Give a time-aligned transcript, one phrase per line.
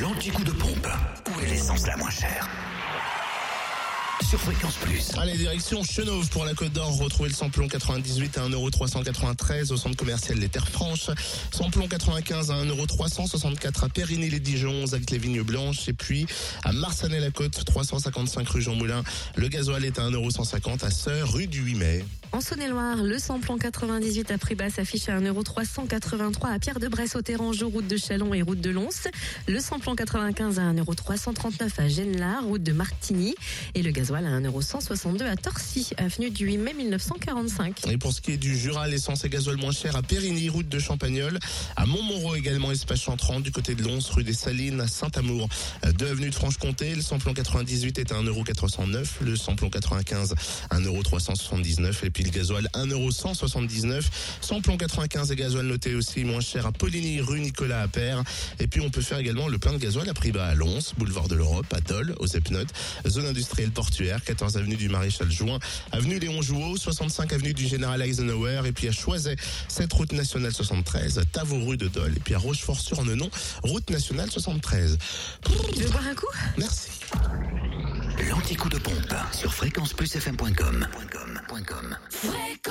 [0.00, 0.88] L'anti-coup de pompe.
[1.28, 2.48] Où est l'essence la moins chère?
[4.24, 5.10] Sur Fréquence Plus.
[5.18, 6.96] Allez, direction Chenauve pour la Côte d'Or.
[6.98, 11.10] Retrouvez le samplon 98 à 1,393€ au centre commercial Les Terres Franches.
[11.50, 15.88] Samplon 95 à 1,364€ à Périgny-les-Dijon, avec les Vignes Blanches.
[15.88, 16.26] Et puis
[16.64, 19.02] à Marsanet-la-Côte, 355 rue Jean Moulin.
[19.36, 22.04] Le gasoil est à 1,150€ à Sœur, rue du 8 mai.
[22.32, 27.68] En Saône-et-Loire, le samplon 98 à prix bas s'affiche à 1,383€ à Pierre-de-Bresse, au Terrangeau,
[27.68, 28.88] route de Chalon et route de Lons.
[29.46, 33.34] Le samplon 95 à 1,339€ à Genelard, route de Martigny.
[33.74, 37.88] Et le gasoil à 1,162€ à Torcy, avenue du 8 mai 1945.
[37.88, 40.68] Et pour ce qui est du Jura, l'essence et gasoil moins cher à Périgny, route
[40.68, 41.38] de Champagnol.
[41.76, 45.48] À Montmoreau également, espace chantrant du côté de Lons, rue des Salines, à Saint-Amour.
[45.98, 50.34] Deux avenue de Franche-Comté, le samplon 98 est à 1,409€, le samplon 95
[50.68, 54.02] à 1,379€ et puis le gasoil 1,179€.
[54.42, 58.22] Samplon 95 et gasoil noté aussi moins cher à Poligny, rue Nicolas Appert.
[58.60, 60.92] Et puis on peut faire également le plein de gasoil à prix bas à Lons,
[60.98, 62.72] boulevard de l'Europe, à Dole, aux Epnotes,
[63.06, 65.58] zone industrielle portuaire, 14 avenue du Maréchal Juin,
[65.92, 69.36] avenue Léon Jouot, 65 avenue du Général Eisenhower, et puis à Choiset,
[69.68, 73.30] cette route nationale 73, Tavo rue de Dole, et puis à Rochefort-sur-Nenon,
[73.62, 74.98] route nationale 73.
[75.74, 76.26] Tu veux boire un coup?
[76.58, 76.90] Merci.
[78.28, 80.86] L'anti-coup de pompe sur fréquenceplusfm.com.
[80.92, 82.61] Fréquence Plus